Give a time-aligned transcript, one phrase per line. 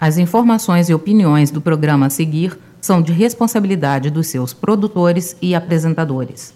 [0.00, 5.54] As informações e opiniões do programa a seguir são de responsabilidade dos seus produtores e
[5.54, 6.54] apresentadores.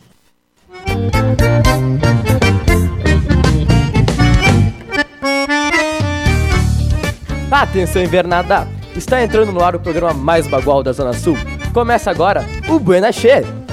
[7.51, 8.67] Atenção invernada!
[8.97, 11.37] Está entrando no ar o programa mais bagual da Zona Sul.
[11.75, 13.64] Começa agora o Buena Che!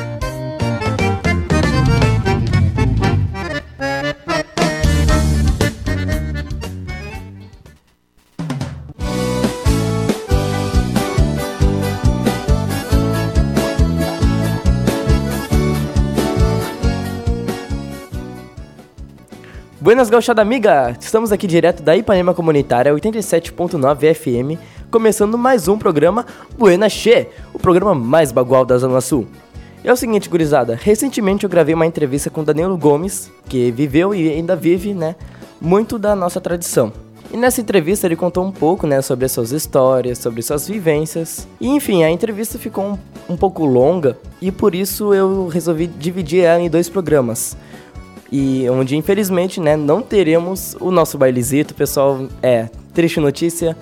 [19.81, 20.95] Buenas gauchada amiga!
[21.02, 26.23] Estamos aqui direto da Ipanema Comunitária 87.9 FM, começando mais um programa
[26.55, 29.26] Buena Che, o programa mais bagual da Zona Sul.
[29.84, 34.30] É o seguinte, gurizada, recentemente eu gravei uma entrevista com Danilo Gomes, que viveu e
[34.30, 35.16] ainda vive, né,
[35.59, 36.93] muito da nossa tradição.
[37.34, 41.48] E nessa entrevista ele contou um pouco, né, sobre as suas histórias, sobre suas vivências.
[41.59, 42.99] E enfim, a entrevista ficou um,
[43.34, 47.57] um pouco longa e por isso eu resolvi dividir ela em dois programas
[48.32, 53.76] e onde infelizmente, né, não teremos o nosso bailezito, pessoal, é, triste notícia,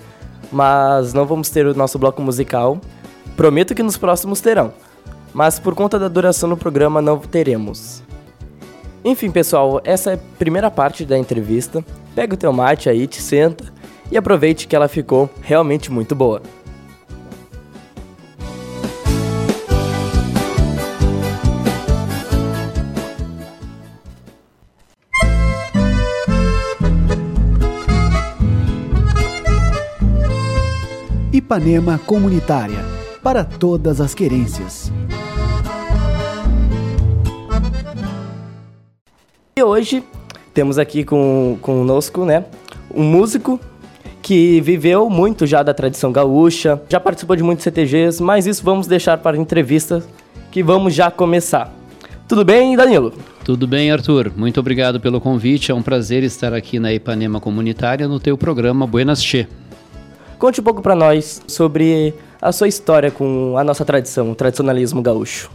[0.51, 2.79] mas não vamos ter o nosso bloco musical.
[3.37, 4.73] Prometo que nos próximos terão,
[5.33, 8.03] mas por conta da duração do programa não teremos.
[9.05, 11.83] Enfim, pessoal, essa é a primeira parte da entrevista.
[12.15, 13.63] Pega o teu mate aí, te senta
[14.11, 16.41] e aproveite que ela ficou realmente muito boa.
[31.49, 32.77] Ipanema Comunitária
[33.23, 34.93] para todas as querências.
[39.57, 40.03] E hoje
[40.53, 42.45] temos aqui com, conosco, né,
[42.93, 43.59] um músico
[44.21, 48.85] que viveu muito já da tradição gaúcha, já participou de muitos CTGs, mas isso vamos
[48.85, 50.03] deixar para a entrevista
[50.51, 51.73] que vamos já começar.
[52.27, 53.11] Tudo bem, Danilo?
[53.43, 54.31] Tudo bem, Arthur.
[54.37, 55.71] Muito obrigado pelo convite.
[55.71, 59.47] É um prazer estar aqui na Ipanema Comunitária no teu programa Buenas Che.
[60.39, 65.01] Conte um pouco para nós sobre a sua história com a nossa tradição, o tradicionalismo
[65.01, 65.51] gaúcho.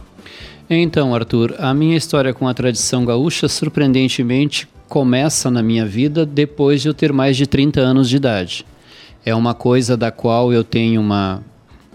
[0.69, 6.83] Então, Arthur, a minha história com a tradição gaúcha, surpreendentemente, começa na minha vida depois
[6.83, 8.63] de eu ter mais de 30 anos de idade.
[9.25, 11.43] É uma coisa da qual eu tenho uma,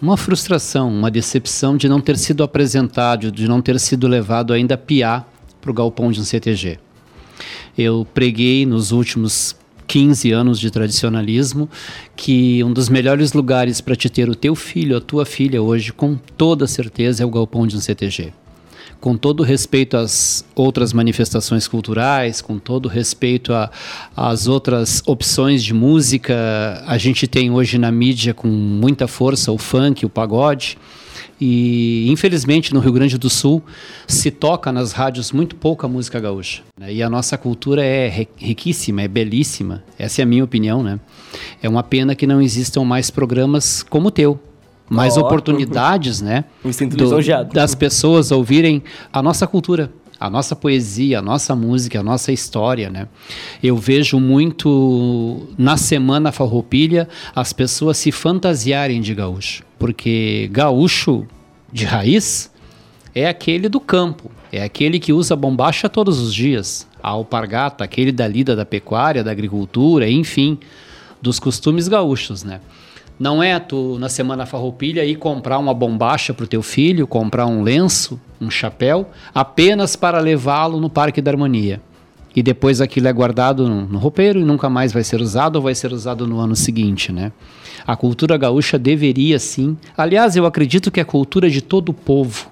[0.03, 4.75] uma frustração, uma decepção de não ter sido apresentado, de não ter sido levado ainda
[4.75, 6.81] a piar para o galpão de um CTG.
[7.79, 9.55] Eu preguei nos últimos
[9.91, 11.69] 15 anos de tradicionalismo,
[12.15, 15.93] que um dos melhores lugares para te ter o teu filho, a tua filha hoje,
[15.93, 18.33] com toda certeza, é o galpão de um CTG.
[19.00, 23.53] Com todo respeito às outras manifestações culturais, com todo respeito
[24.17, 29.59] às outras opções de música, a gente tem hoje na mídia com muita força o
[29.59, 30.79] funk, o pagode.
[31.41, 33.62] E infelizmente no Rio Grande do Sul
[34.06, 36.62] se toca nas rádios muito pouca música gaúcha.
[36.78, 36.95] Né?
[36.95, 39.83] E a nossa cultura é riquíssima, é belíssima.
[39.99, 41.00] Essa é a minha opinião, né?
[41.62, 44.39] É uma pena que não existam mais programas como o teu.
[44.89, 45.21] Mais oh.
[45.21, 46.45] oportunidades, né?
[47.45, 52.31] Do, das pessoas ouvirem a nossa cultura, a nossa poesia, a nossa música, a nossa
[52.31, 53.08] história, né?
[53.62, 61.26] Eu vejo muito na semana farroupilha as pessoas se fantasiarem de gaúcho, porque gaúcho
[61.72, 62.50] de raiz
[63.14, 68.12] é aquele do campo, é aquele que usa bombacha todos os dias, a alpargata, aquele
[68.12, 70.58] da lida da pecuária, da agricultura, enfim,
[71.22, 72.60] dos costumes gaúchos, né?
[73.20, 77.44] Não é tu, na Semana Farroupilha, ir comprar uma bombacha para o teu filho, comprar
[77.44, 81.82] um lenço, um chapéu, apenas para levá-lo no Parque da Harmonia.
[82.34, 85.62] E depois aquilo é guardado no, no roupeiro e nunca mais vai ser usado ou
[85.62, 87.31] vai ser usado no ano seguinte, né?
[87.86, 89.76] A cultura gaúcha deveria sim.
[89.94, 92.50] Aliás, eu acredito que é a cultura de todo o povo.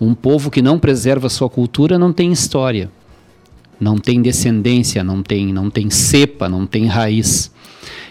[0.00, 2.88] Um povo que não preserva sua cultura não tem história,
[3.80, 7.52] não tem descendência, não tem, não tem cepa, não tem raiz.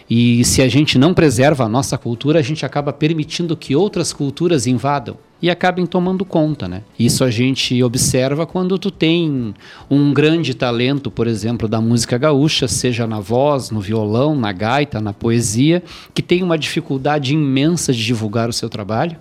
[0.10, 4.12] E se a gente não preserva a nossa cultura, a gente acaba permitindo que outras
[4.14, 6.84] culturas invadam e acabem tomando conta, né?
[6.98, 9.54] Isso a gente observa quando tu tem
[9.90, 15.02] um grande talento, por exemplo, da música gaúcha, seja na voz, no violão, na gaita,
[15.02, 15.84] na poesia,
[16.14, 19.18] que tem uma dificuldade imensa de divulgar o seu trabalho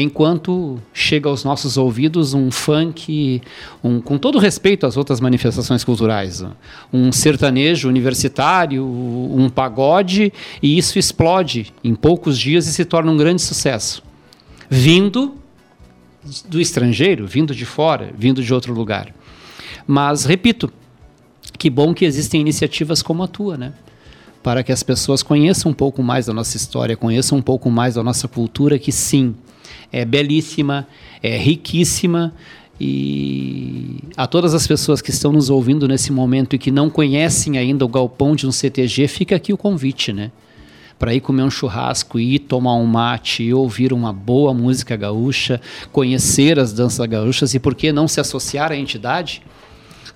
[0.00, 3.42] enquanto chega aos nossos ouvidos um funk,
[3.82, 6.44] um, com todo respeito às outras manifestações culturais,
[6.92, 13.16] um sertanejo universitário, um pagode, e isso explode em poucos dias e se torna um
[13.16, 14.02] grande sucesso.
[14.68, 15.34] Vindo
[16.48, 19.14] do estrangeiro, vindo de fora, vindo de outro lugar.
[19.86, 20.72] Mas, repito,
[21.58, 23.72] que bom que existem iniciativas como a tua, né?
[24.42, 27.94] para que as pessoas conheçam um pouco mais da nossa história, conheçam um pouco mais
[27.94, 29.34] da nossa cultura, que sim,
[29.92, 30.86] é belíssima,
[31.22, 32.32] é riquíssima.
[32.80, 37.56] E a todas as pessoas que estão nos ouvindo nesse momento e que não conhecem
[37.56, 40.32] ainda o galpão de um CTG, fica aqui o convite, né?
[40.98, 45.60] Para ir comer um churrasco, ir tomar um mate, ir ouvir uma boa música gaúcha,
[45.92, 49.42] conhecer as danças gaúchas e por que não se associar à entidade?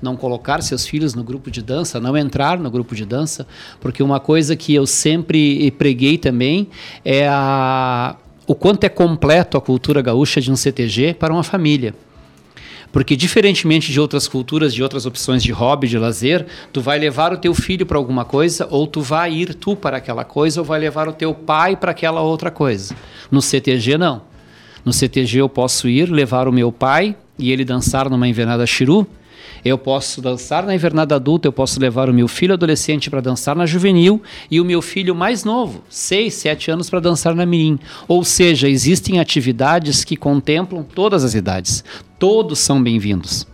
[0.00, 3.46] não colocar seus filhos no grupo de dança, não entrar no grupo de dança,
[3.80, 6.68] porque uma coisa que eu sempre preguei também
[7.04, 8.16] é a,
[8.46, 11.94] o quanto é completo a cultura gaúcha de um CTG para uma família.
[12.93, 17.32] Porque diferentemente de outras culturas, de outras opções de hobby, de lazer, tu vai levar
[17.32, 20.64] o teu filho para alguma coisa, ou tu vai ir tu para aquela coisa, ou
[20.64, 22.94] vai levar o teu pai para aquela outra coisa.
[23.31, 24.22] No CTG não.
[24.84, 29.06] No CTG eu posso ir levar o meu pai e ele dançar numa invernada chiru,
[29.66, 33.56] eu posso dançar na invernada adulta, eu posso levar o meu filho adolescente para dançar
[33.56, 37.78] na juvenil e o meu filho mais novo, 6, 7 anos, para dançar na mirim.
[38.06, 41.82] Ou seja, existem atividades que contemplam todas as idades.
[42.16, 43.46] Todos são bem-vindos.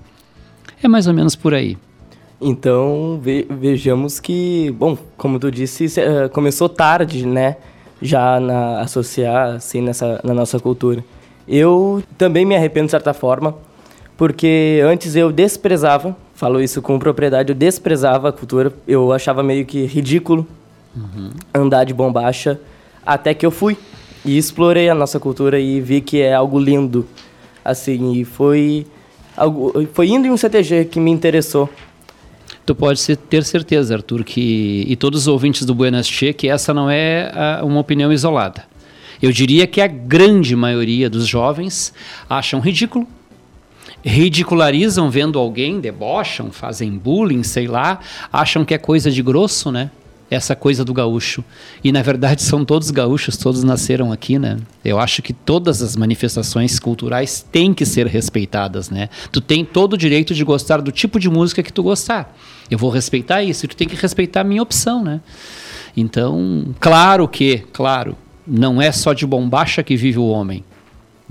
[0.83, 1.79] É mais ou menos por aí.
[2.39, 7.57] Então, ve vejamos que, bom, como tu disse, uh, começou tarde, né?
[8.03, 11.03] Já na associar, assim, nessa, na nossa cultura.
[11.49, 13.57] Eu também me arrependo de certa forma,
[14.17, 19.65] porque antes eu desprezava, falo isso com propriedade, eu desprezava a cultura, eu achava meio
[19.65, 20.47] que ridículo
[20.97, 21.31] uhum.
[21.55, 22.61] andar de bombacha,
[23.05, 23.77] até que eu fui
[24.25, 27.07] e explorei a nossa cultura e vi que é algo lindo,
[27.65, 28.87] assim, e foi
[29.37, 31.69] algo, foi indo em um CTG que me interessou.
[32.65, 36.73] Tu pode ter certeza, Arthur, que e todos os ouvintes do Buenas Che, que essa
[36.73, 38.65] não é a, uma opinião isolada.
[39.21, 41.93] Eu diria que a grande maioria dos jovens
[42.29, 43.07] acham ridículo
[44.05, 48.01] ridicularizam vendo alguém, debocham, fazem bullying, sei lá,
[48.33, 49.91] acham que é coisa de grosso, né?
[50.31, 51.45] Essa coisa do gaúcho.
[51.85, 54.57] E na verdade são todos gaúchos, todos nasceram aqui, né?
[54.83, 59.11] Eu acho que todas as manifestações culturais têm que ser respeitadas, né?
[59.31, 62.35] Tu tem todo o direito de gostar do tipo de música que tu gostar.
[62.71, 65.21] Eu vou respeitar isso, e tu tem que respeitar a minha opção, né?
[65.95, 68.17] Então, claro que, claro,
[68.47, 70.65] não é só de bombacha que vive o homem.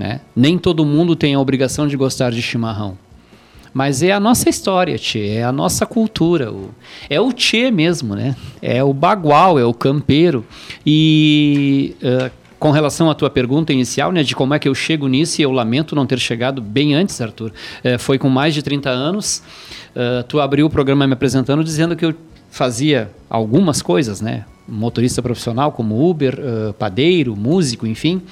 [0.02, 0.20] Né?
[0.34, 2.98] Nem todo mundo tem a obrigação de gostar de chimarrão.
[3.72, 6.50] Mas é a nossa história, tchê, é a nossa cultura.
[6.50, 6.70] O,
[7.08, 8.34] é o tchê mesmo, né?
[8.60, 10.44] É o bagual, é o campeiro.
[10.84, 15.06] E uh, com relação à tua pergunta inicial, né, de como é que eu chego
[15.06, 17.52] nisso, e eu lamento não ter chegado bem antes, Arthur.
[17.84, 19.40] Uh, foi com mais de 30 anos.
[19.94, 22.12] Uh, tu abriu o programa me apresentando dizendo que eu
[22.50, 24.46] fazia algumas coisas, né?
[24.66, 26.40] Motorista profissional como Uber,
[26.78, 28.22] padeiro, músico, enfim.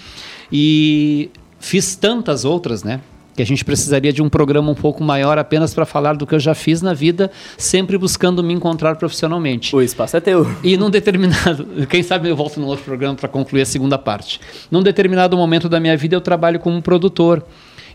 [0.52, 1.30] E
[1.60, 3.00] Fiz tantas outras, né?
[3.36, 6.34] Que a gente precisaria de um programa um pouco maior apenas para falar do que
[6.34, 9.76] eu já fiz na vida, sempre buscando me encontrar profissionalmente.
[9.76, 10.50] O espaço é teu.
[10.64, 11.64] E num determinado.
[11.88, 14.40] Quem sabe eu volto num outro programa para concluir a segunda parte.
[14.70, 17.44] Num determinado momento da minha vida, eu trabalho como produtor.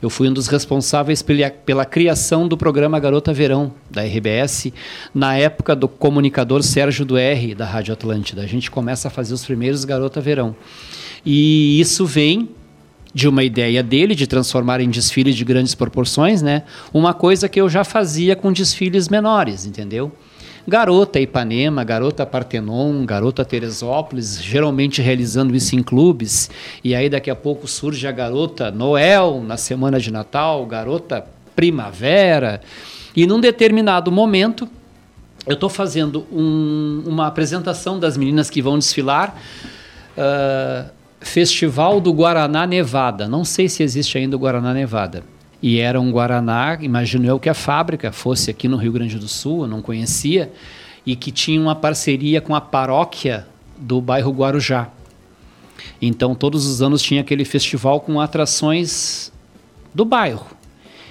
[0.01, 4.71] Eu fui um dos responsáveis pela, pela, criação do programa Garota Verão, da RBS,
[5.13, 8.43] na época do comunicador Sérgio do R, da Rádio Atlântida.
[8.43, 10.55] A gente começa a fazer os primeiros Garota Verão.
[11.25, 12.49] E isso vem
[13.15, 16.63] de uma ideia dele de transformar em desfiles de grandes proporções, né?
[16.93, 20.11] Uma coisa que eu já fazia com desfiles menores, entendeu?
[20.67, 26.49] Garota Ipanema, Garota Partenon, Garota Teresópolis, geralmente realizando isso em clubes.
[26.83, 32.59] E aí daqui a pouco surge a Garota Noel na semana de Natal, Garota Primavera.
[33.15, 34.67] E num determinado momento,
[35.47, 39.37] eu estou fazendo um, uma apresentação das meninas que vão desfilar.
[40.17, 43.27] Uh, Festival do Guaraná Nevada.
[43.27, 45.23] Não sei se existe ainda o Guaraná Nevada.
[45.61, 49.27] E era um Guaraná, imagino eu que a fábrica fosse aqui no Rio Grande do
[49.27, 50.51] Sul, eu não conhecia,
[51.05, 54.89] e que tinha uma parceria com a paróquia do bairro Guarujá.
[56.01, 59.31] Então, todos os anos tinha aquele festival com atrações
[59.93, 60.45] do bairro.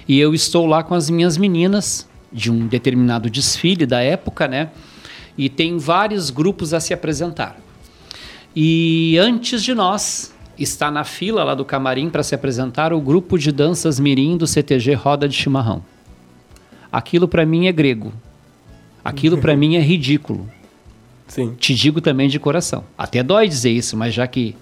[0.07, 4.69] E eu estou lá com as minhas meninas, de um determinado desfile da época, né?
[5.37, 7.64] E tem vários grupos a se apresentar.
[8.55, 13.37] E antes de nós, está na fila lá do camarim para se apresentar o grupo
[13.37, 15.83] de danças mirim do CTG Roda de Chimarrão.
[16.91, 18.13] Aquilo para mim é grego.
[19.03, 20.49] Aquilo para mim é ridículo.
[21.27, 21.55] Sim.
[21.59, 22.83] Te digo também de coração.
[22.97, 24.55] Até dói dizer isso, mas já que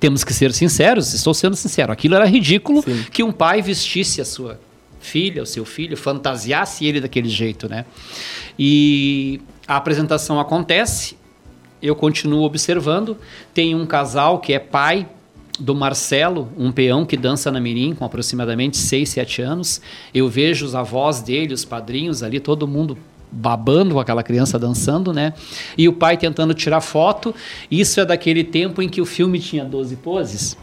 [0.00, 1.92] temos que ser sinceros, estou sendo sincero.
[1.92, 3.04] Aquilo era ridículo Sim.
[3.10, 4.58] que um pai vestisse a sua
[5.00, 7.84] filha, o seu filho, fantasiasse ele daquele jeito, né?
[8.58, 11.16] E a apresentação acontece,
[11.82, 13.16] eu continuo observando.
[13.52, 15.08] Tem um casal que é pai
[15.58, 19.80] do Marcelo, um peão que dança na Mirim com aproximadamente 6, 7 anos.
[20.12, 22.96] Eu vejo os avós dele, os padrinhos ali, todo mundo
[23.30, 25.32] babando com aquela criança dançando, né?
[25.76, 27.34] E o pai tentando tirar foto.
[27.70, 30.56] Isso é daquele tempo em que o filme tinha 12 poses.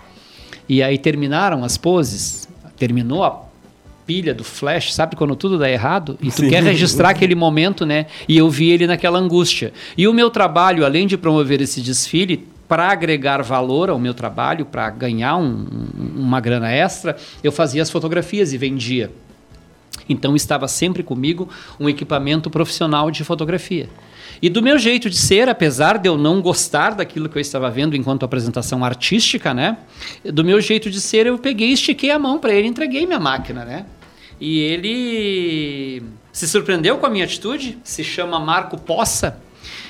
[0.67, 3.41] E aí terminaram as poses, terminou a
[4.05, 6.17] pilha do flash, sabe quando tudo dá errado?
[6.21, 6.49] E tu Sim.
[6.49, 8.07] quer registrar aquele momento, né?
[8.27, 9.71] E eu vi ele naquela angústia.
[9.97, 14.65] E o meu trabalho, além de promover esse desfile, para agregar valor ao meu trabalho,
[14.65, 15.67] para ganhar um-
[15.97, 19.11] um- uma grana extra, eu fazia as fotografias e vendia.
[20.09, 21.47] Então estava sempre comigo
[21.79, 23.89] um equipamento profissional de fotografia.
[24.43, 27.71] E do meu jeito de ser, apesar de eu não gostar daquilo que eu estava
[27.71, 29.77] vendo enquanto apresentação artística, né?
[30.21, 33.63] Do meu jeito de ser, eu peguei, estiquei a mão para ele, entreguei minha máquina,
[33.63, 33.85] né?
[34.41, 39.39] E ele se surpreendeu com a minha atitude, se chama Marco Poça.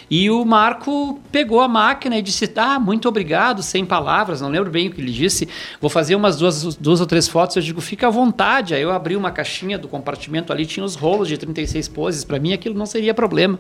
[0.10, 4.70] E o Marco pegou a máquina e disse: Ah, muito obrigado, sem palavras, não lembro
[4.70, 5.48] bem o que ele disse.
[5.80, 7.56] Vou fazer umas duas, duas ou três fotos.
[7.56, 8.74] Eu digo: Fica à vontade.
[8.74, 12.24] Aí eu abri uma caixinha do compartimento ali, tinha os rolos de 36 poses.
[12.24, 13.60] Para mim aquilo não seria problema.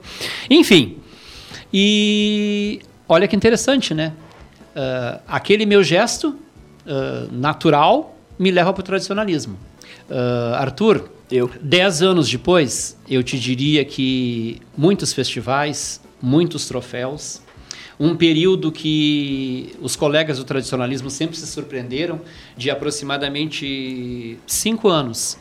[0.49, 0.97] Enfim.
[1.73, 4.13] E olha que interessante, né?
[4.75, 6.35] Ah, aquele meu gesto
[6.87, 9.57] ah, natural me leva para o tradicionalismo.
[10.09, 11.49] Ah, Arthur, Eu.
[11.61, 17.41] Dez anos depois, eu te diria que muitos festivais, muitos troféus,
[17.99, 22.21] um período que os colegas do tradicionalismo sempre se surpreenderam,
[22.55, 25.37] de aproximadamente cinco anos,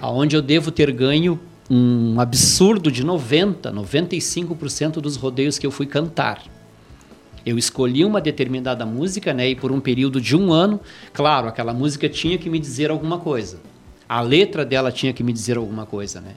[0.00, 1.38] aonde eu devo ter ganho
[1.70, 6.42] um absurdo de 90, 95% dos rodeios que eu fui cantar.
[7.46, 10.80] Eu escolhi uma determinada música, né, e por um período de um ano,
[11.12, 13.60] claro, aquela música tinha que me dizer alguma coisa.
[14.08, 16.34] A letra dela tinha que me dizer alguma coisa, né?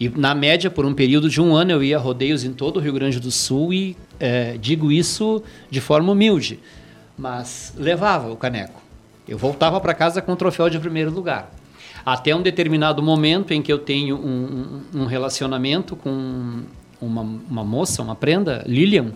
[0.00, 2.76] E na média, por um período de um ano, eu ia a rodeios em todo
[2.76, 6.60] o Rio Grande do Sul e eh, digo isso de forma humilde,
[7.16, 8.80] mas levava o caneco.
[9.26, 11.52] Eu voltava para casa com o troféu de primeiro lugar.
[12.06, 16.62] Até um determinado momento em que eu tenho um, um- um relacionamento com
[17.00, 19.12] uma, uma moça, uma prenda, Lilian,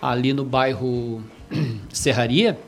[0.00, 1.22] ali no bairro
[1.90, 2.58] Serraria.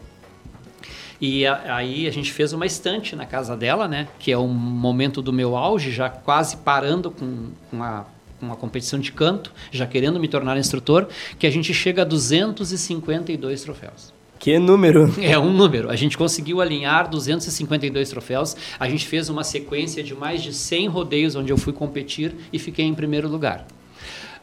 [1.20, 4.08] E a- aí a gente fez uma estante na casa dela, né?
[4.18, 8.04] Que é um momento do meu auge, já quase parando com, com a
[8.38, 11.06] com uma competição de canto, já querendo me tornar instrutor,
[11.38, 14.14] que a gente chega a 252 troféus.
[14.38, 15.12] Que número?
[15.20, 15.90] É um número.
[15.90, 18.56] A gente conseguiu alinhar 252 troféus.
[18.78, 22.58] A gente fez uma sequência de mais de 100 rodeios onde eu fui competir e
[22.58, 23.66] fiquei em primeiro lugar.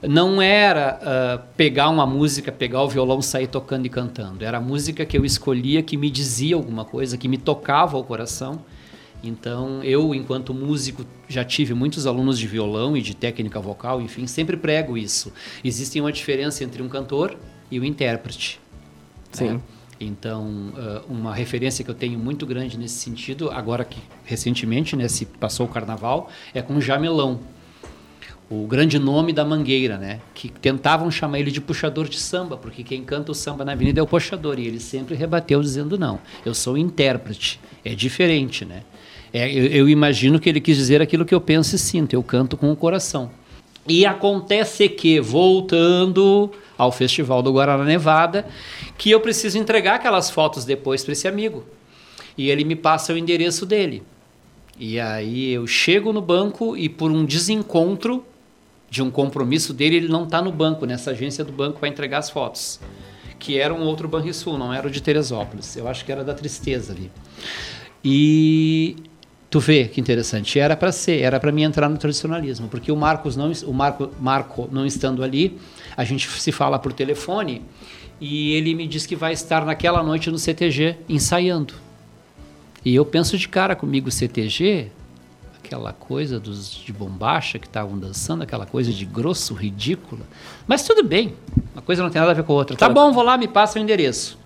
[0.02, 4.46] Não era ah, pegar uma música, pegar o violão, sair tocando e cantando.
[4.46, 8.04] Era a música que eu escolhia que me dizia alguma coisa, que me tocava ao
[8.04, 8.60] coração.
[9.24, 14.28] Então, eu, enquanto músico, já tive muitos alunos de violão e de técnica vocal, enfim,
[14.28, 15.34] sempre prego isso.
[15.64, 17.36] Existe uma diferença entre um cantor
[17.72, 18.60] e o intérprete.
[19.32, 19.54] Sim.
[19.54, 19.62] né?
[20.00, 25.08] Então, ah, uma referência que eu tenho muito grande nesse sentido, agora que recentemente, né,
[25.08, 27.40] se passou o carnaval, é com Jamelão.
[28.50, 30.22] O grande nome da Mangueira, né?
[30.34, 34.00] Que tentavam chamar ele de puxador de samba, porque quem canta o samba na avenida
[34.00, 34.58] é o puxador.
[34.58, 37.60] E ele sempre rebateu dizendo: não, eu sou intérprete.
[37.84, 38.84] É diferente, né?
[39.34, 42.14] É, eu, eu imagino que ele quis dizer aquilo que eu penso e sinto.
[42.14, 43.30] Eu canto com o coração.
[43.86, 48.46] E acontece que, voltando ao Festival do Guaraná Nevada,
[48.98, 51.66] que eu preciso entregar aquelas fotos depois para esse amigo.
[52.38, 54.04] E ele me passa o endereço dele.
[54.80, 58.24] E aí eu chego no banco e por um desencontro
[58.90, 62.20] de um compromisso dele, ele não está no banco, nessa agência do banco para entregar
[62.20, 62.80] as fotos.
[63.40, 65.76] Que era um outro Banrisul, não era o de Teresópolis.
[65.76, 67.12] Eu acho que era da Tristeza ali.
[68.04, 68.96] E
[69.50, 72.96] tu vê que interessante, era para ser, era para mim entrar no tradicionalismo, porque o
[72.96, 75.58] Marcos não, o Marco, Marco não estando ali,
[75.96, 77.62] a gente se fala por telefone
[78.20, 81.74] e ele me diz que vai estar naquela noite no CTG ensaiando.
[82.84, 84.92] E eu penso de cara comigo, CTG,
[85.68, 90.22] aquela coisa dos de bombacha que estavam dançando, aquela coisa de grosso, ridícula.
[90.66, 91.34] Mas tudo bem,
[91.74, 92.76] uma coisa não tem nada a ver com a outra.
[92.76, 94.38] Tá bom, vou lá, me passa o endereço.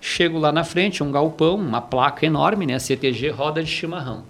[0.00, 2.78] Chego lá na frente, um galpão, uma placa enorme, né?
[2.78, 4.24] CTG Roda de Chimarrão.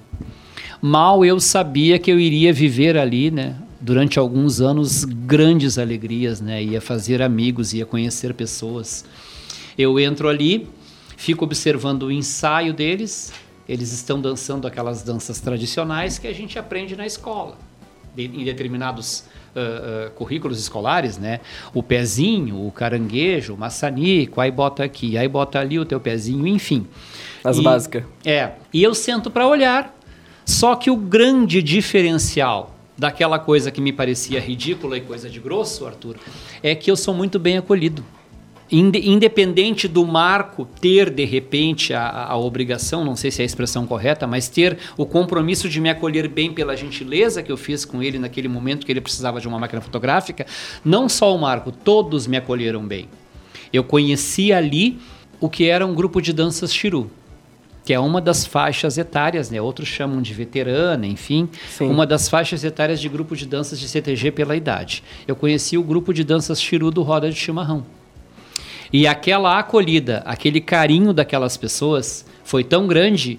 [0.83, 3.57] Mal eu sabia que eu iria viver ali, né?
[3.81, 6.63] Durante alguns anos, grandes alegrias, né?
[6.63, 9.05] Ia fazer amigos, ia conhecer pessoas.
[9.79, 10.69] Eu entro ali,
[11.17, 13.33] fico observando o ensaio deles.
[13.71, 17.57] Eles estão dançando aquelas danças tradicionais que a gente aprende na escola,
[18.17, 19.25] de- em determinados
[19.55, 19.61] ah,
[20.07, 21.39] ah, currículos escolares, né?
[21.73, 26.47] O pezinho, o caranguejo, o maçanico, aí bota aqui, aí bota ali o teu pezinho,
[26.49, 26.85] enfim.
[27.45, 28.03] As E- básicas.
[28.25, 28.51] É.
[28.73, 29.97] E eu sento para olhar.
[30.45, 35.87] Só que o grande diferencial daquela coisa que me parecia ridícula e coisa de grosso,
[35.87, 36.17] Arthur,
[36.63, 38.05] é que eu sou muito bem acolhido.
[38.71, 43.87] Independente do marco ter de repente a, a, obrigação, não sei se é a expressão
[43.87, 48.03] correta, mas ter o compromisso de me acolher bem pela gentileza que eu fiz com
[48.03, 50.47] ele naquele momento que ele precisava de uma máquina fotográfica,
[50.85, 53.09] não só o marco, todos me acolheram bem.
[53.73, 54.99] Eu conheci ali
[55.41, 57.11] o que era um grupo de danças Chiru
[57.83, 59.61] que é uma das faixas etárias, né?
[59.61, 61.89] Outros chamam de veterana, enfim, Sim.
[61.89, 65.03] uma das faixas etárias de grupo de danças de CTG pela idade.
[65.27, 67.85] Eu conheci o grupo de danças Chiru do Roda de Chimarrão.
[68.93, 73.39] E aquela acolhida, aquele carinho daquelas pessoas foi tão grande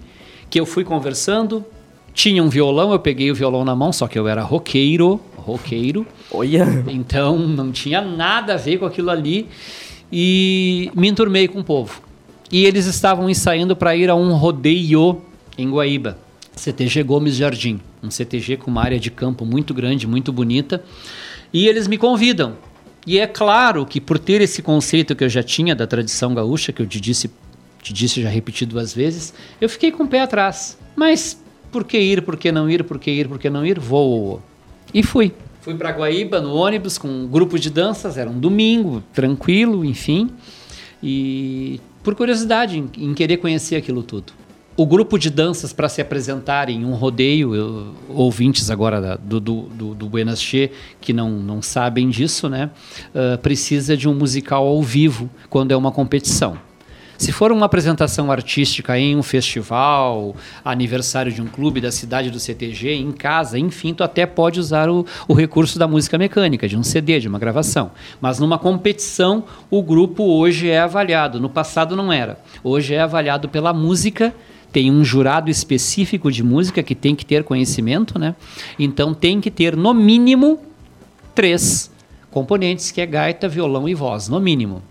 [0.49, 1.65] que eu fui conversando,
[2.13, 6.05] tinha um violão, eu peguei o violão na mão, só que eu era roqueiro, roqueiro.
[6.31, 6.65] Olha.
[6.87, 9.47] Então não tinha nada a ver com aquilo ali
[10.11, 12.01] e me enturmei com o povo.
[12.51, 15.21] E eles estavam ensaiando para ir a um rodeio
[15.57, 16.17] em Guaíba,
[16.55, 20.83] CTG Gomes Jardim, um CTG com uma área de campo muito grande, muito bonita.
[21.53, 22.55] E eles me convidam.
[23.05, 26.71] E é claro que por ter esse conceito que eu já tinha da tradição gaúcha,
[26.71, 27.29] que eu te disse,
[27.81, 30.77] te disse já repeti duas vezes, eu fiquei com o pé atrás.
[30.95, 31.41] Mas
[31.71, 33.79] por que ir, por que não ir, por que ir, por que não ir?
[33.79, 34.41] Vou.
[34.93, 35.33] E fui.
[35.61, 40.29] Fui para Guaíba no ônibus com um grupo de danças, era um domingo, tranquilo, enfim.
[41.01, 44.33] E por curiosidade em, em querer conhecer aquilo tudo.
[44.77, 49.39] O grupo de danças para se apresentar em um rodeio, eu, ouvintes agora da, do,
[49.39, 52.69] do, do, do Buenas Che, que não, não sabem disso, né?
[53.13, 56.57] Uh, precisa de um musical ao vivo quando é uma competição.
[57.17, 60.35] Se for uma apresentação artística em um festival,
[60.65, 64.89] aniversário de um clube da cidade do CTG, em casa, enfim, tu até pode usar
[64.89, 67.91] o, o recurso da música mecânica, de um CD, de uma gravação.
[68.19, 71.39] Mas numa competição, o grupo hoje é avaliado.
[71.39, 72.39] No passado não era.
[72.63, 74.33] Hoje é avaliado pela música
[74.71, 78.35] tem um jurado específico de música que tem que ter conhecimento, né?
[78.79, 80.59] Então tem que ter no mínimo
[81.35, 81.91] três
[82.29, 84.81] componentes, que é gaita, violão e voz, no mínimo.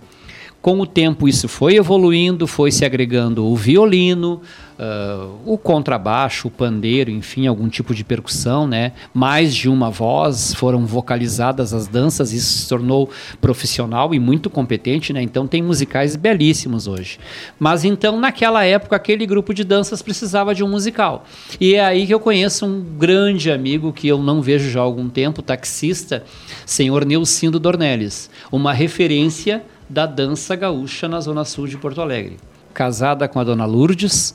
[0.60, 4.42] Com o tempo isso foi evoluindo, foi se agregando o violino,
[4.80, 8.92] uh, o contrabaixo, o pandeiro, enfim, algum tipo de percussão, né?
[9.12, 13.10] Mais de uma voz foram vocalizadas as danças, isso se tornou
[13.40, 15.20] profissional e muito competente, né?
[15.20, 17.18] Então tem musicais belíssimos hoje.
[17.58, 21.26] Mas então naquela época aquele grupo de danças precisava de um musical.
[21.61, 24.83] E é aí que eu conheço um grande amigo que eu não vejo já há
[24.83, 26.24] algum tempo, taxista,
[26.64, 32.37] senhor Neucindo Dornelles, uma referência da dança gaúcha na Zona Sul de Porto Alegre.
[32.72, 34.35] Casada com a dona Lourdes,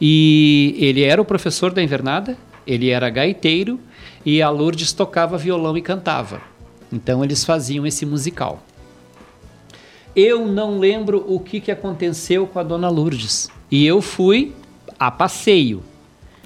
[0.00, 2.36] e ele era o professor da invernada,
[2.66, 3.78] ele era gaiteiro,
[4.24, 6.40] e a Lourdes tocava violão e cantava.
[6.92, 8.62] Então eles faziam esse musical.
[10.14, 13.48] Eu não lembro o que, que aconteceu com a dona Lourdes.
[13.70, 14.52] E eu fui
[14.98, 15.82] a passeio.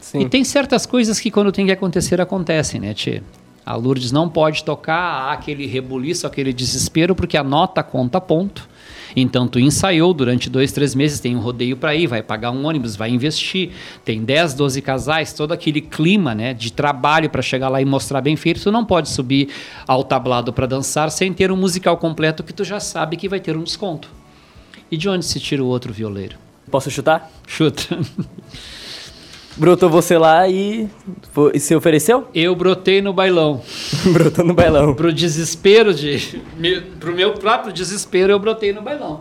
[0.01, 0.21] Sim.
[0.21, 3.23] E tem certas coisas que quando tem que acontecer, acontecem, né, Tchê?
[3.65, 8.69] A Lourdes não pode tocar aquele rebuliço, aquele desespero, porque a nota conta ponto.
[9.15, 12.67] Então tu ensaiou durante dois, três meses, tem um rodeio para ir, vai pagar um
[12.67, 13.71] ônibus, vai investir,
[14.05, 18.21] tem 10, 12 casais, todo aquele clima né, de trabalho para chegar lá e mostrar
[18.21, 18.63] bem feito.
[18.63, 19.49] Tu não pode subir
[19.87, 23.41] ao tablado para dançar sem ter um musical completo que tu já sabe que vai
[23.41, 24.09] ter um desconto.
[24.91, 26.37] E de onde se tira o outro violeiro?
[26.71, 27.31] Posso chutar?
[27.47, 27.99] Chuta.
[29.57, 30.89] Brotou você lá e,
[31.53, 32.29] e se ofereceu?
[32.35, 33.61] Eu brotei no bailão.
[34.13, 34.95] Brotou no bailão.
[34.95, 36.41] Pro desespero de.
[36.99, 39.21] Pro meu próprio desespero, eu brotei no bailão.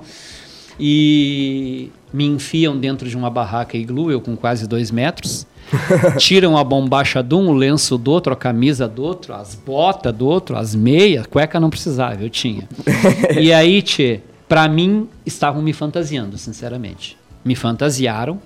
[0.79, 5.45] E me enfiam dentro de uma barraca iglu, eu com quase dois metros.
[6.17, 10.13] Tiram a bombacha de um, o lenço do outro, a camisa do outro, as botas
[10.13, 12.67] do outro, as meias, cueca não precisava, eu tinha.
[13.39, 17.17] e aí, tchê, pra mim, estavam me fantasiando, sinceramente.
[17.43, 18.39] Me fantasiaram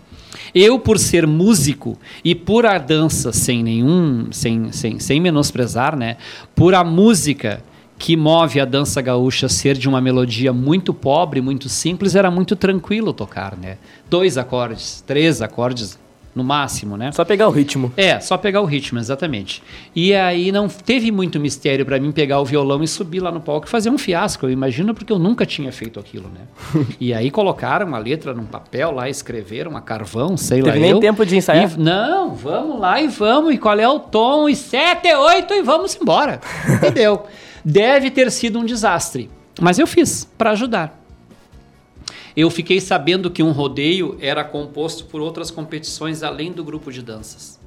[0.53, 6.17] eu, por ser músico e por a dança sem nenhum, sem, sem, sem menosprezar, né?
[6.55, 7.63] Por a música
[7.97, 12.55] que move a dança gaúcha ser de uma melodia muito pobre, muito simples, era muito
[12.55, 13.77] tranquilo tocar, né?
[14.09, 15.97] Dois acordes, três acordes,
[16.35, 17.11] no máximo, né?
[17.13, 17.93] Só pegar o ritmo.
[17.95, 19.63] É, só pegar o ritmo, exatamente.
[19.95, 23.39] E aí não teve muito mistério para mim pegar o violão e subir lá no
[23.39, 26.41] palco e fazer um fiasco, eu imagino, porque eu nunca tinha feito aquilo, né?
[26.99, 30.81] e aí colocaram a letra num papel lá, escreveram a carvão, sei teve lá.
[30.81, 30.99] nem eu.
[30.99, 31.71] tempo de ensaiar?
[31.71, 35.61] E, não, vamos lá e vamos, e qual é o tom, e sete, oito, e
[35.61, 36.41] vamos embora.
[36.67, 37.23] Entendeu?
[37.63, 39.29] Deve ter sido um desastre.
[39.61, 41.04] Mas eu fiz, para ajudar.
[42.35, 47.01] Eu fiquei sabendo que um rodeio era composto por outras competições além do grupo de
[47.01, 47.57] danças.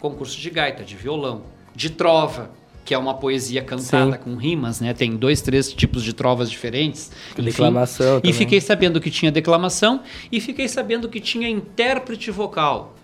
[0.00, 1.42] Concurso de gaita, de violão,
[1.74, 2.50] de trova,
[2.82, 4.18] que é uma poesia cantada Sim.
[4.24, 4.94] com rimas, né?
[4.94, 7.12] Tem dois, três tipos de trovas diferentes.
[7.32, 8.16] Enfim, declamação.
[8.16, 8.32] E também.
[8.32, 10.00] fiquei sabendo que tinha declamação
[10.32, 12.96] e fiquei sabendo que tinha intérprete vocal.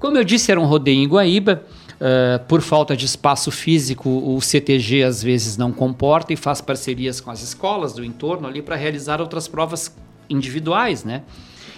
[0.00, 1.62] Como eu disse, era um rodeio em Guaíba.
[1.94, 7.20] Uh, por falta de espaço físico, o CTG às vezes não comporta e faz parcerias
[7.20, 9.94] com as escolas do entorno ali para realizar outras provas
[10.28, 11.22] individuais, né?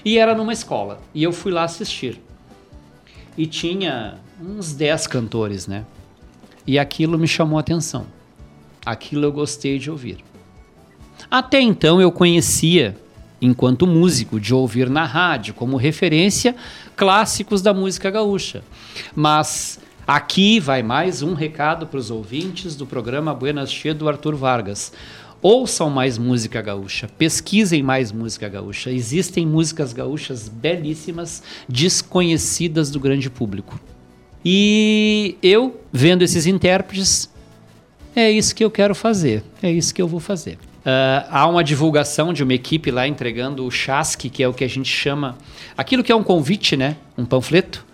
[0.04, 1.00] E era numa escola.
[1.14, 2.20] E eu fui lá assistir.
[3.36, 5.84] E tinha uns 10 cantores, né?
[6.66, 8.06] E aquilo me chamou a atenção.
[8.84, 10.18] Aquilo eu gostei de ouvir.
[11.30, 12.96] Até então eu conhecia,
[13.40, 16.54] enquanto músico, de ouvir na rádio como referência
[16.94, 18.62] clássicos da música gaúcha.
[19.14, 24.36] Mas aqui vai mais um recado para os ouvintes do programa Buenas Che do Arthur
[24.36, 24.92] Vargas.
[25.48, 28.90] Ouçam mais música gaúcha, pesquisem mais música gaúcha.
[28.90, 33.78] Existem músicas gaúchas belíssimas, desconhecidas do grande público.
[34.44, 37.32] E eu, vendo esses intérpretes,
[38.16, 40.54] é isso que eu quero fazer, é isso que eu vou fazer.
[40.54, 44.64] Uh, há uma divulgação de uma equipe lá entregando o chasque, que é o que
[44.64, 45.38] a gente chama,
[45.78, 46.96] aquilo que é um convite, né?
[47.16, 47.86] Um panfleto.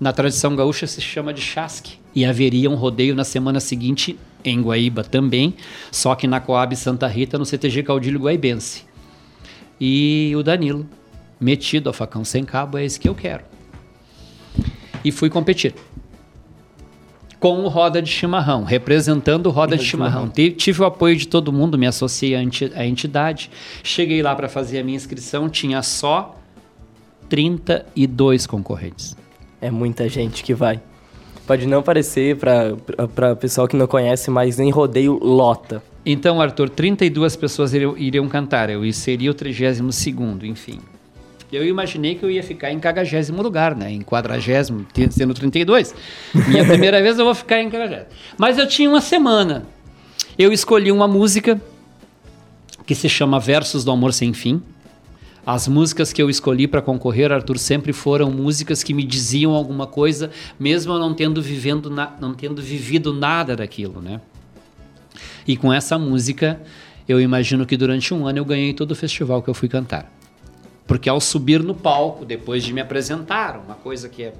[0.00, 1.98] Na tradição gaúcha se chama de chasque.
[2.12, 5.54] E haveria um rodeio na semana seguinte em Guaíba também,
[5.90, 8.84] só que na Coab Santa Rita, no CTG Caudilho Guaibense.
[9.80, 10.86] E o Danilo,
[11.40, 13.44] metido a facão sem cabo, é esse que eu quero.
[15.04, 15.74] E fui competir
[17.38, 20.28] com o Roda de Chimarrão, representando o Roda de Chimarrão.
[20.28, 23.50] Tive o apoio de todo mundo, me associei à entidade.
[23.82, 26.36] Cheguei lá para fazer a minha inscrição, tinha só
[27.28, 29.16] 32 concorrentes.
[29.60, 30.80] É muita gente que vai.
[31.46, 35.82] Pode não parecer para pessoal que não conhece, mas em rodeio lota.
[36.04, 40.80] Então, Arthur, 32 pessoas iriam, iriam cantar, eu seria o 32 segundo, enfim.
[41.52, 43.90] Eu imaginei que eu ia ficar em cagagésimo lugar, né?
[43.92, 45.94] Em quadragésimo, sendo 32.
[46.48, 48.08] Minha primeira vez eu vou ficar em cagagésimo.
[48.36, 49.64] Mas eu tinha uma semana.
[50.36, 51.60] Eu escolhi uma música
[52.84, 54.60] que se chama Versos do Amor Sem Fim.
[55.46, 59.86] As músicas que eu escolhi para concorrer, Arthur, sempre foram músicas que me diziam alguma
[59.86, 60.28] coisa,
[60.58, 64.20] mesmo eu não tendo, vivendo na, não tendo vivido nada daquilo, né?
[65.46, 66.60] E com essa música,
[67.08, 70.12] eu imagino que durante um ano eu ganhei todo o festival que eu fui cantar.
[70.84, 74.34] Porque ao subir no palco, depois de me apresentar, uma coisa que é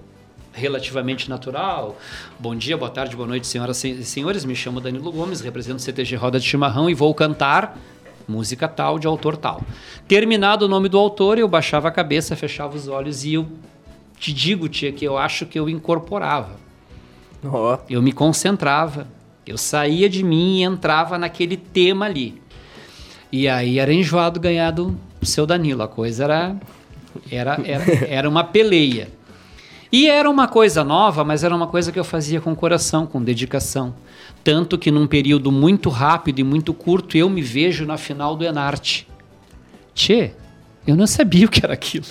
[0.52, 1.96] relativamente natural.
[2.36, 4.44] Bom dia, boa tarde, boa noite, senhoras e senhores.
[4.44, 7.78] Me chamo Danilo Gomes, represento o CTG Roda de Chimarrão e vou cantar
[8.28, 9.62] música tal, de autor tal.
[10.08, 13.46] Terminado o nome do autor, eu baixava a cabeça, fechava os olhos e eu
[14.18, 16.56] te digo, tia, que eu acho que eu incorporava.
[17.44, 17.78] Oh.
[17.88, 19.06] Eu me concentrava,
[19.46, 22.40] eu saía de mim e entrava naquele tema ali.
[23.30, 25.82] E aí era enjoado ganhar do seu Danilo.
[25.82, 26.56] A coisa era,
[27.30, 29.08] era, era, era uma peleia.
[29.92, 33.22] E era uma coisa nova, mas era uma coisa que eu fazia com coração, com
[33.22, 33.94] dedicação.
[34.46, 38.44] Tanto que num período muito rápido e muito curto, eu me vejo na final do
[38.44, 39.08] Enarte.
[39.92, 40.30] Tchê,
[40.86, 42.06] eu não sabia o que era aquilo.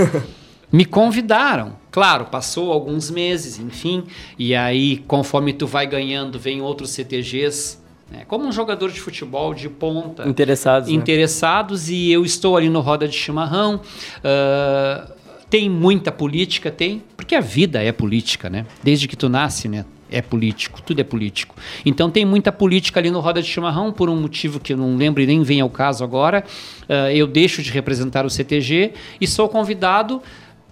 [0.70, 1.78] me convidaram.
[1.90, 4.04] Claro, passou alguns meses, enfim,
[4.38, 7.80] e aí, conforme tu vai ganhando, vem outros CTGs
[8.10, 8.26] né?
[8.28, 10.28] Como um jogador de futebol de ponta.
[10.28, 10.90] Interessados.
[10.90, 10.94] Né?
[10.94, 11.94] Interessados, né?
[11.94, 13.80] e eu estou ali no Roda de Chimarrão.
[14.18, 15.10] Uh,
[15.48, 18.66] tem muita política, tem, porque a vida é política, né?
[18.82, 19.86] Desde que tu nasce, né?
[20.12, 21.54] É político, tudo é político.
[21.84, 24.96] Então tem muita política ali no Roda de Chimarrão, por um motivo que eu não
[24.96, 26.44] lembro e nem vem ao caso agora.
[26.82, 30.22] Uh, eu deixo de representar o CTG e sou convidado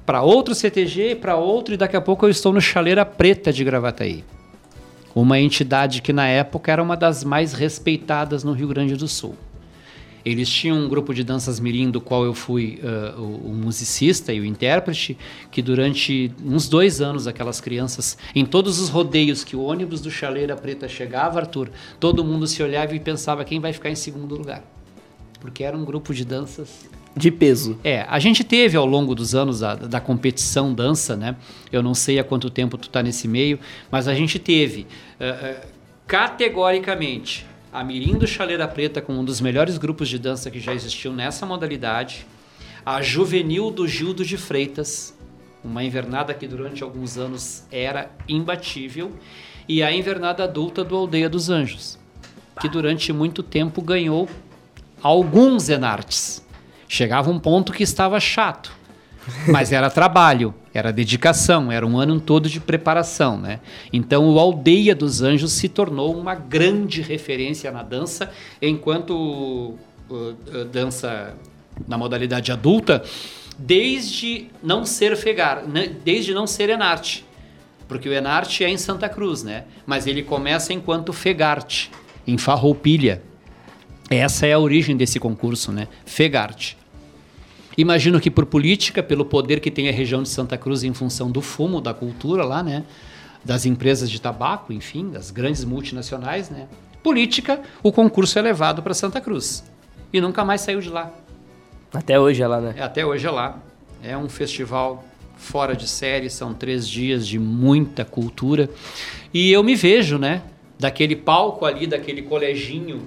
[0.05, 3.65] para outro CTG, para outro, e daqui a pouco eu estou no Chaleira Preta de
[3.65, 4.25] Gravataí
[5.15, 9.35] uma entidade que na época era uma das mais respeitadas no Rio Grande do Sul.
[10.25, 14.33] Eles tinham um grupo de danças mirim do qual eu fui uh, o, o, musicista
[14.33, 15.17] e o intérprete,
[15.51, 20.11] que durante uns dois anos aquelas crianças, em todos os rodeios que o ônibus do
[20.11, 24.37] Chaleira Preta chegava, Arthur, todo mundo se olhava e pensava quem vai ficar em segundo
[24.37, 24.63] lugar.
[25.41, 27.79] Porque era um grupo de danças de peso.
[27.83, 31.35] É, a gente teve ao longo dos anos da, da competição dança, né?
[31.73, 33.59] Eu não sei há quanto tempo tu tá nesse meio,
[33.91, 34.87] mas a gente teve
[35.19, 35.67] uh, uh,
[36.07, 40.75] categoricamente a Mirim do Chaleira Preta com um dos melhores grupos de dança que já
[40.75, 42.27] existiu nessa modalidade,
[42.85, 45.17] a Juvenil do Gildo de Freitas,
[45.63, 49.13] uma invernada que durante alguns anos era imbatível,
[49.69, 51.97] e a invernada adulta do Aldeia dos Anjos,
[52.61, 54.29] que durante muito tempo ganhou
[55.01, 56.45] alguns enartes.
[56.89, 58.73] Chegava um ponto que estava chato,
[59.49, 63.61] mas era trabalho, era dedicação, era um ano todo de preparação, né?
[63.93, 68.31] Então o Aldeia dos Anjos se tornou uma grande referência na dança,
[68.61, 69.77] enquanto uh,
[70.11, 71.35] uh, dança
[71.87, 73.03] na modalidade adulta,
[73.59, 75.91] desde não ser fegar, né?
[76.05, 77.25] desde não ser enarte,
[77.87, 79.65] porque o enarte é em Santa Cruz, né?
[79.87, 81.91] Mas ele começa enquanto fegarte,
[82.27, 83.23] em Farroupilha.
[84.09, 85.89] Essa é a origem desse concurso, né?
[86.05, 86.77] Fegarte.
[87.77, 91.31] Imagino que por política, pelo poder que tem a região de Santa Cruz em função
[91.31, 92.85] do fumo, da cultura lá, né?
[93.45, 96.67] das empresas de tabaco, enfim, das grandes multinacionais, né?
[97.03, 99.65] Política, o concurso é levado para Santa Cruz
[100.13, 101.11] e nunca mais saiu de lá.
[101.93, 102.75] Até hoje é lá, né?
[102.77, 103.59] É, até hoje é lá.
[104.03, 105.05] É um festival
[105.37, 108.69] fora de série, são três dias de muita cultura.
[109.33, 110.43] E eu me vejo, né?
[110.79, 113.03] Daquele palco ali, daquele coleginho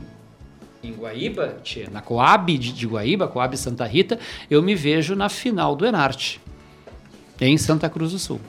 [0.84, 1.58] em Guaíba,
[1.92, 4.20] na Coab de Guaíba, Coab Santa Rita,
[4.50, 6.42] eu me vejo na final do Enarte,
[7.40, 8.42] em Santa Cruz do Sul.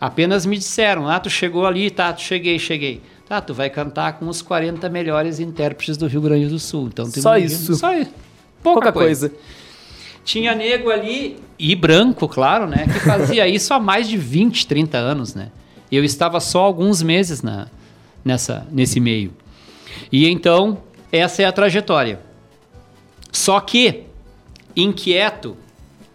[0.00, 3.02] Apenas me disseram, ah, tu chegou ali, tá, tu cheguei, cheguei.
[3.28, 6.88] Tá, tu vai cantar com os 40 melhores intérpretes do Rio Grande do Sul.
[6.88, 7.76] Então, Só isso.
[7.76, 8.10] Só isso.
[8.62, 9.28] Pouca, Pouca coisa.
[9.28, 9.44] coisa.
[10.24, 12.86] Tinha nego ali, e branco, claro, né?
[12.86, 15.50] Que fazia isso há mais de 20, 30 anos, né?
[15.92, 17.68] Eu estava só alguns meses na,
[18.24, 19.32] nessa, nesse meio.
[20.10, 20.78] E então,
[21.12, 22.20] essa é a trajetória.
[23.32, 24.04] Só que,
[24.76, 25.56] inquieto,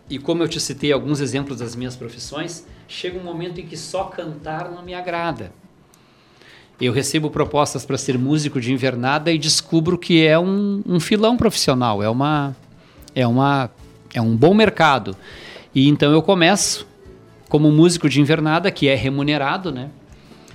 [0.09, 3.77] e como eu te citei alguns exemplos das minhas profissões, chega um momento em que
[3.77, 5.51] só cantar não me agrada.
[6.79, 11.37] Eu recebo propostas para ser músico de invernada e descubro que é um, um filão
[11.37, 12.55] profissional, é uma,
[13.13, 13.71] é uma,
[14.13, 15.15] é um bom mercado.
[15.73, 16.85] E então eu começo
[17.47, 19.89] como músico de invernada, que é remunerado, né?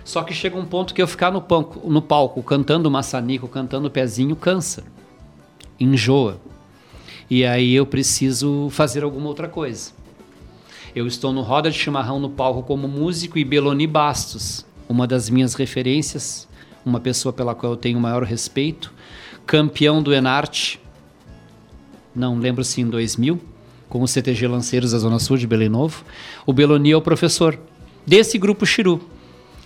[0.04, 3.90] Só que chega um ponto que eu ficar no palco, no palco cantando maçanico, cantando
[3.90, 4.84] pezinho, cansa,
[5.78, 6.40] enjoa.
[7.28, 9.92] E aí eu preciso fazer alguma outra coisa.
[10.94, 15.30] Eu estou no Roda de Chimarrão no palco como músico e Beloni Bastos, uma das
[15.30, 16.48] minhas referências,
[16.84, 18.92] uma pessoa pela qual eu tenho o maior respeito,
[19.46, 20.80] campeão do Enarte,
[22.14, 23.40] não lembro se em 2000,
[23.88, 26.04] com o CTG Lanceiros da Zona Sul de Belém Novo.
[26.44, 27.58] O Beloni é o professor
[28.06, 29.00] desse grupo Chiru.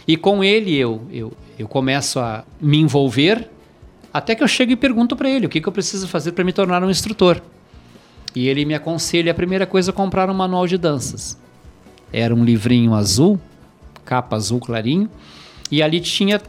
[0.07, 3.49] E com ele eu, eu, eu começo a me envolver,
[4.12, 6.45] até que eu chego e pergunto para ele o que, que eu preciso fazer para
[6.45, 7.40] me tornar um instrutor.
[8.35, 11.38] E ele me aconselha a primeira coisa é comprar um manual de danças.
[12.12, 13.40] Era um livrinho azul,
[14.05, 15.09] capa azul clarinho,
[15.71, 16.40] e ali tinha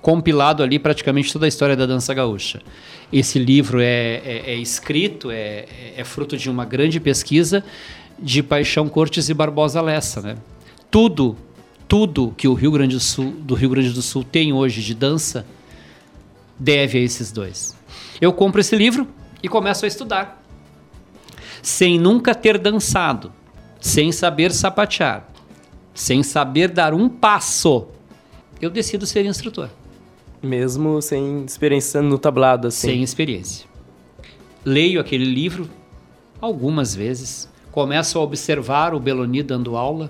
[0.00, 2.60] compilado ali praticamente toda a história da dança gaúcha.
[3.12, 5.66] Esse livro é, é, é escrito, é,
[5.96, 7.62] é, fruto de uma grande pesquisa
[8.18, 10.36] de Paixão Cortes e Barbosa Lessa, né?
[10.90, 11.36] Tudo,
[11.90, 14.94] tudo que o Rio Grande do Sul, do Rio Grande do Sul tem hoje de
[14.94, 15.44] dança
[16.56, 17.76] deve a esses dois.
[18.20, 19.08] Eu compro esse livro
[19.42, 20.40] e começo a estudar
[21.60, 23.32] sem nunca ter dançado,
[23.80, 25.28] sem saber sapatear,
[25.92, 27.88] sem saber dar um passo,
[28.62, 29.68] eu decido ser instrutor.
[30.40, 32.86] Mesmo sem experiência no tablado, assim?
[32.86, 33.66] Sem experiência.
[34.64, 35.68] Leio aquele livro
[36.40, 40.08] algumas vezes, começo a observar o Beloni dando aula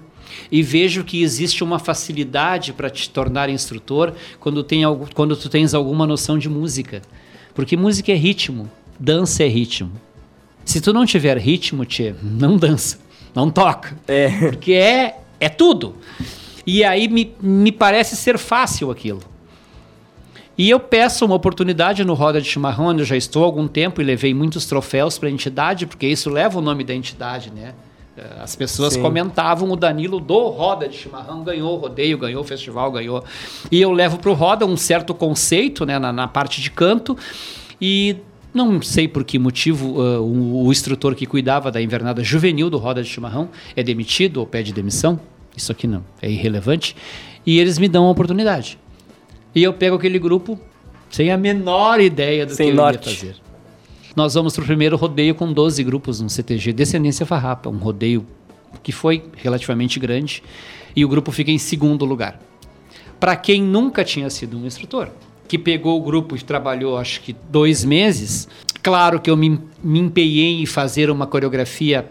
[0.50, 4.82] e vejo que existe uma facilidade para te tornar instrutor quando, tem,
[5.14, 7.02] quando tu tens alguma noção de música.
[7.54, 9.92] Porque música é ritmo, dança é ritmo.
[10.64, 12.98] Se tu não tiver ritmo, tchê, não dança,
[13.34, 13.96] não toca.
[14.06, 14.50] É.
[14.50, 15.96] Porque é, é tudo.
[16.66, 19.22] E aí me, me parece ser fácil aquilo.
[20.56, 23.66] E eu peço uma oportunidade no Roda de Chimarrão, onde eu já estou há algum
[23.66, 27.50] tempo e levei muitos troféus para a entidade, porque isso leva o nome da entidade,
[27.50, 27.74] né?
[28.16, 29.02] Eh, as pessoas Sim.
[29.02, 33.24] comentavam o Danilo do Roda de Chimarrão ganhou o rodeio, ganhou o festival, ganhou.
[33.70, 37.16] E eu levo para o Roda um certo conceito né, na, na parte de canto.
[37.80, 38.16] E
[38.52, 42.78] não sei por que motivo uh, o, o, instrutor que cuidava da invernada juvenil do
[42.78, 45.20] Roda de Chimarrão é demitido ou pede demissão.
[45.56, 46.96] Isso aqui não, é irrelevante.
[47.46, 48.78] E eles me dão a oportunidade.
[49.54, 50.58] E eu pego aquele grupo
[51.08, 53.06] sem a menor ideia do sem que norte.
[53.06, 53.49] eu ia fazer.
[54.16, 58.26] Nós vamos para o primeiro rodeio com 12 grupos no CTG Descendência Farrapa, um rodeio
[58.82, 60.42] que foi relativamente grande,
[60.96, 62.40] e o grupo fica em segundo lugar.
[63.20, 65.10] Para quem nunca tinha sido um instrutor,
[65.46, 68.48] que pegou o grupo e trabalhou acho que dois meses.
[68.82, 72.08] Claro que eu me, me empenhei em fazer uma coreografia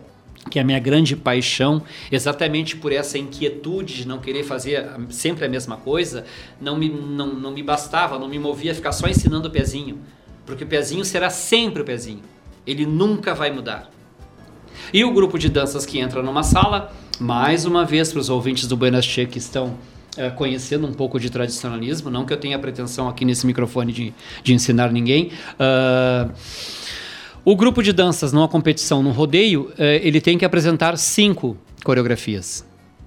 [0.50, 5.46] que é a minha grande paixão, exatamente por essa inquietude de não querer fazer sempre
[5.46, 6.26] a mesma coisa,
[6.60, 10.00] não me, não, não me bastava, não me movia ficar só ensinando o pezinho,
[10.50, 12.22] porque o pezinho será sempre o pezinho,
[12.66, 13.90] ele nunca vai mudar.
[14.92, 18.66] E o grupo de danças que entra numa sala, mais uma vez para os ouvintes
[18.66, 19.78] do Buenas Che que estão
[20.18, 24.14] é, conhecendo um pouco de tradicionalismo, não que eu tenha pretensão aqui nesse microfone de,
[24.44, 25.32] de ensinar ninguém.
[25.54, 26.34] Uh,
[27.46, 32.66] o grupo de danças numa competição, no rodeio, uh, ele tem que apresentar cinco coreografias.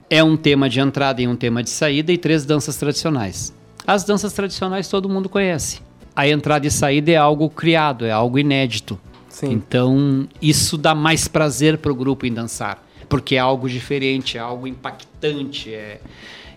[0.08, 3.52] É um tema de entrada e um tema de saída e três danças tradicionais.
[3.84, 5.80] As danças tradicionais todo mundo conhece.
[6.14, 8.98] A entrada e saída é algo criado, é algo inédito.
[9.28, 9.52] Sim.
[9.52, 14.40] Então, isso dá mais prazer para o grupo em dançar, porque é algo diferente, é
[14.40, 16.00] algo impactante, é,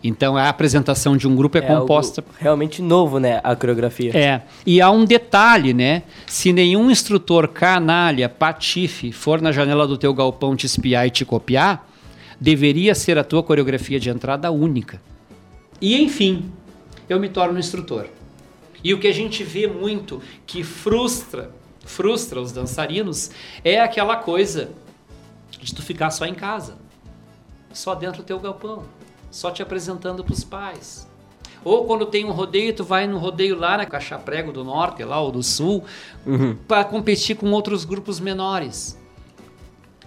[0.08, 2.24] então a apresentação de um grupo é, é composta.
[2.38, 3.42] realmente novo, né?
[3.44, 4.16] A coreografia.
[4.16, 4.42] É.
[4.64, 6.04] E há um detalhe, né?
[6.28, 11.26] Se nenhum instrutor canalha, patife, for na janela do teu galpão te espiar e te
[11.26, 11.90] copiar,
[12.40, 15.02] deveria ser a tua coreografia de entrada única.
[15.82, 16.52] E enfim,
[17.10, 18.06] eu me torno instrutor.
[18.86, 21.50] E o que a gente vê muito que frustra,
[21.84, 23.32] frustra os dançarinos
[23.64, 24.70] é aquela coisa
[25.60, 26.78] de tu ficar só em casa,
[27.74, 28.84] só dentro do teu galpão,
[29.32, 31.10] só te apresentando para os pais.
[31.64, 35.04] Ou quando tem um rodeio, tu vai no rodeio lá na Caixa Prego do Norte,
[35.04, 35.84] lá ou do Sul,
[36.24, 36.56] uhum.
[36.68, 39.02] para competir com outros grupos menores.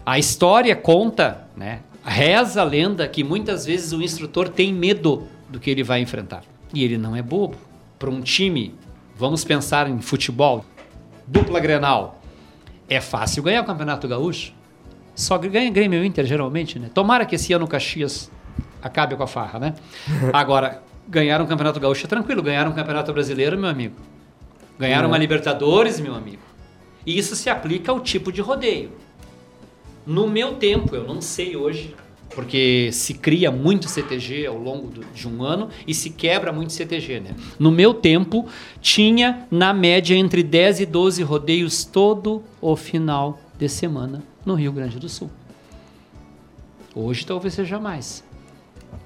[0.07, 1.81] A história conta, né?
[2.05, 6.45] Reza a lenda que muitas vezes o instrutor tem medo do que ele vai enfrentar.
[6.73, 7.67] E ele não é bobo.
[7.99, 8.75] Para um time,
[9.17, 10.65] vamos pensar em futebol,
[11.27, 12.21] dupla Grenal.
[12.89, 14.53] É fácil ganhar o Campeonato Gaúcho.
[15.15, 16.89] Só ganha Grêmio Inter, geralmente, né?
[16.95, 18.31] Tomara que esse ano o Caxias
[18.81, 19.75] acabe com a farra, né?
[20.33, 23.97] Agora, ganharam o Campeonato Gaúcho é tranquilo, ganharam o Campeonato Brasileiro, meu amigo.
[24.79, 25.09] Ganharam é.
[25.09, 26.43] uma Libertadores, meu amigo.
[27.05, 28.93] E isso se aplica ao tipo de rodeio.
[30.07, 31.97] No meu tempo, eu não sei hoje,
[32.35, 36.73] porque se cria muito CTG ao longo do, de um ano e se quebra muito
[36.73, 37.35] CTG, né?
[37.59, 38.47] No meu tempo,
[38.81, 44.73] tinha na média entre 10 e 12 rodeios todo o final de semana no Rio
[44.73, 45.31] Grande do Sul.
[46.95, 48.25] Hoje talvez seja mais.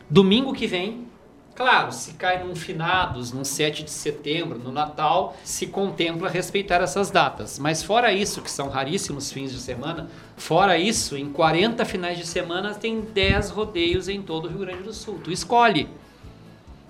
[0.08, 1.06] Domingo que vem,
[1.54, 7.10] claro, se cai num finados, num 7 de setembro, no Natal, se contempla respeitar essas
[7.10, 7.58] datas.
[7.58, 12.26] Mas fora isso, que são raríssimos fins de semana, fora isso, em 40 finais de
[12.26, 15.20] semana tem 10 rodeios em todo o Rio Grande do Sul.
[15.22, 15.88] Tu escolhe.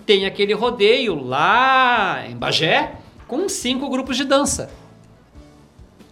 [0.05, 2.95] Tem aquele rodeio lá em Bagé
[3.27, 4.69] com cinco grupos de dança.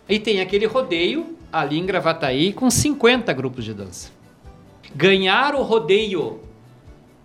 [0.07, 4.11] E tem aquele rodeio ali em Gravataí com 50 grupos de dança.
[4.95, 6.39] Ganhar o rodeio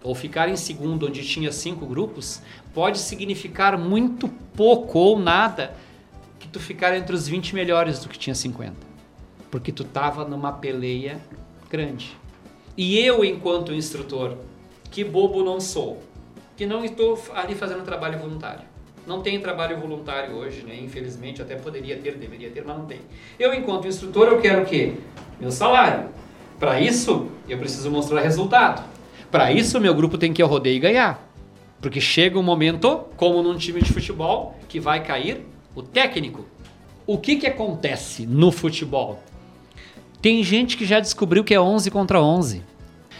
[0.06, 2.40] ou ficar em segundo onde tinha cinco grupos
[2.72, 5.74] pode significar muito pouco ou nada
[6.38, 8.74] que tu ficar entre os 20 melhores do que tinha 50.
[9.50, 11.20] Porque tu tava numa peleia
[11.68, 12.16] grande.
[12.76, 14.36] E eu, enquanto instrutor,
[14.92, 16.00] que bobo não sou,
[16.56, 20.76] que não estou ali fazendo trabalho voluntário não tem trabalho voluntário hoje, né?
[20.82, 23.00] Infelizmente, até poderia ter, deveria ter, mas não tem.
[23.38, 24.94] Eu, enquanto instrutor, eu quero o quê?
[25.40, 26.08] Meu salário.
[26.58, 28.95] Para isso, eu preciso mostrar resultado.
[29.36, 31.30] Para isso, meu grupo tem que ao rodeio e ganhar.
[31.80, 36.46] Porque chega um momento, como num time de futebol, que vai cair o técnico.
[37.06, 39.22] O que, que acontece no futebol?
[40.22, 42.62] Tem gente que já descobriu que é 11 contra 11.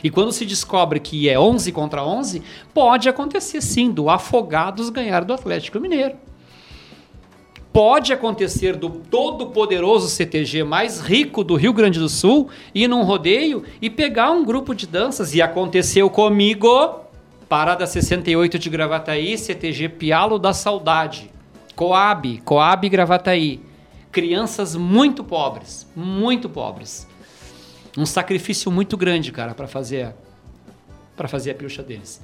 [0.03, 5.25] E quando se descobre que é 11 contra 11, pode acontecer sim do Afogados ganhar
[5.25, 6.17] do Atlético Mineiro.
[7.77, 13.03] Pode acontecer do todo poderoso CTG mais rico do Rio Grande do Sul ir num
[13.03, 15.35] rodeio e pegar um grupo de danças.
[15.35, 17.01] E aconteceu comigo,
[17.51, 21.31] Parada 68 de Gravataí, CTG Pialo da Saudade.
[21.75, 23.61] Coab, Coab Gravataí.
[24.11, 27.07] Crianças muito pobres, muito pobres
[27.97, 30.15] um sacrifício muito grande, cara, para fazer
[31.17, 32.21] para fazer a pilcha deles.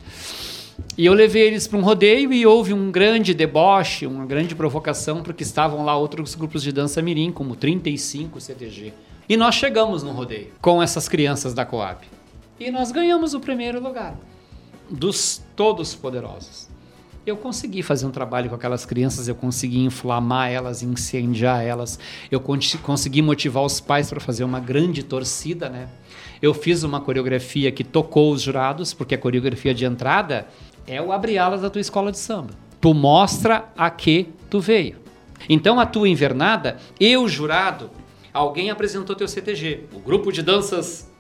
[0.97, 5.23] E eu levei eles para um rodeio e houve um grande deboche, uma grande provocação,
[5.23, 8.93] porque estavam lá outros grupos de dança mirim, como 35 CTG.
[9.29, 12.01] E nós chegamos no rodeio com essas crianças da Coab.
[12.59, 14.19] E nós ganhamos o primeiro lugar
[14.91, 16.72] dos todos poderosos
[17.25, 21.99] eu consegui fazer um trabalho com aquelas crianças, eu consegui inflamar elas, incendiar elas,
[22.31, 25.89] eu consegui motivar os pais para fazer uma grande torcida, né?
[26.41, 30.49] Eu fiz uma coreografia que tocou os jurados, porque a coreografia de entrada
[30.87, 32.51] é o abre-alas da tua escola de samba.
[32.81, 34.97] Tu mostra a que tu veio.
[35.49, 37.91] Então a tua invernada, eu jurado,
[38.35, 41.12] alguém apresentou teu CTG, o grupo de danças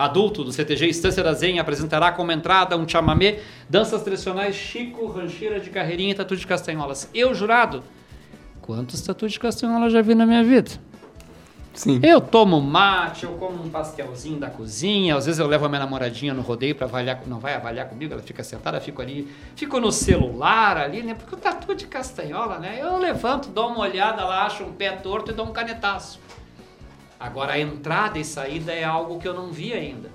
[0.00, 5.60] adulto do CTG Estância da Zen apresentará como entrada um chamamé, danças tradicionais Chico, rancheira
[5.60, 7.08] de carreirinha e tatu de castanholas.
[7.12, 7.82] Eu, jurado,
[8.62, 10.70] quantos tatu de castanholas já vi na minha vida?
[11.74, 12.00] Sim.
[12.02, 15.78] Eu tomo mate, eu como um pastelzinho da cozinha, às vezes eu levo a minha
[15.78, 19.78] namoradinha no rodeio para avaliar, não vai avaliar comigo, ela fica sentada, fico ali, fico
[19.78, 21.14] no celular ali, né?
[21.14, 22.78] Porque o tatu de castanhola, né?
[22.80, 26.18] Eu levanto, dou uma olhada lá, acho um pé torto e dou um canetaço.
[27.20, 30.08] Agora, a entrada e saída é algo que eu não vi ainda.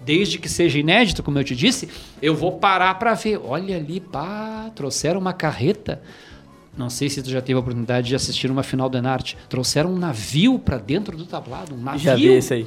[0.00, 1.88] Desde que seja inédito, como eu te disse,
[2.20, 3.40] eu vou parar para ver.
[3.44, 6.02] Olha ali, pá, trouxeram uma carreta.
[6.76, 9.38] Não sei se tu já teve a oportunidade de assistir uma final do Enarte.
[9.48, 12.00] Trouxeram um navio para dentro do tablado, um navio.
[12.00, 12.66] Já vi esse aí.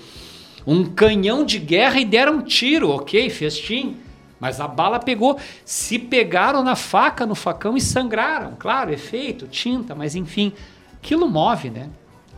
[0.66, 3.98] Um canhão de guerra e deram um tiro, ok, festim.
[4.40, 5.38] Mas a bala pegou.
[5.66, 8.56] Se pegaram na faca, no facão e sangraram.
[8.58, 10.54] Claro, efeito, tinta, mas enfim.
[11.02, 11.90] Aquilo move, né?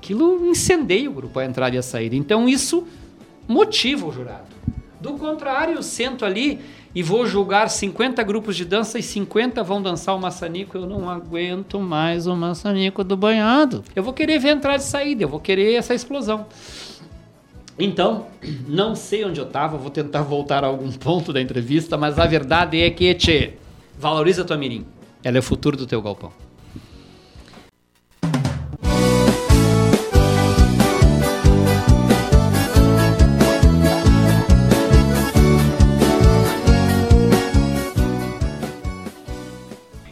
[0.02, 2.16] Aquilo incendeia o grupo a entrada e a saída.
[2.16, 2.88] Então isso
[3.48, 4.50] motiva o jurado.
[5.00, 6.60] Do contrário, eu sento ali
[6.94, 10.78] e vou julgar 50 grupos de dança e 50 vão dançar o maçanico.
[10.78, 13.84] Eu não aguento mais o maçanico do banhado.
[13.96, 16.48] Eu vou querer ver entrada e saída, eu vou querer essa explosão.
[17.78, 18.26] Então,
[18.68, 22.26] não sei onde eu estava, vou tentar voltar a algum ponto da entrevista, mas a
[22.26, 23.54] verdade é que, tchê,
[23.98, 24.86] valoriza tua mirim.
[25.24, 26.32] Ela é o futuro do teu galpão.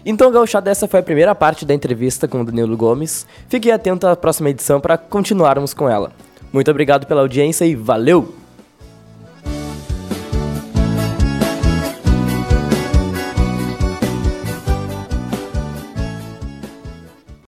[0.10, 3.28] Então, gauchada, essa foi a primeira parte da entrevista com o Danilo Gomes.
[3.48, 6.12] Fique atento à próxima edição para continuarmos com ela.
[6.52, 8.34] Muito obrigado pela audiência e valeu!